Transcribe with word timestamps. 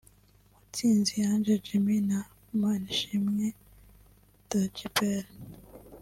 Mutsinzi 0.53 1.13
Ange 1.31 1.53
Jimmy 1.65 1.97
na 2.09 2.19
Manishimwe 2.59 3.45
Djabel 4.49 5.27